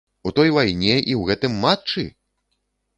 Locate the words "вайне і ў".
0.55-1.21